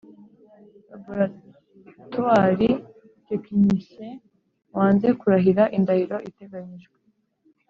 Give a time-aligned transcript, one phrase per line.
[0.89, 2.71] Laboratory
[3.29, 4.13] Technician
[4.75, 6.97] wanze kurahira indahiro iteganyijwe